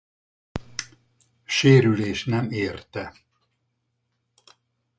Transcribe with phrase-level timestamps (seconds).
[1.45, 3.13] Sérülés nem érte.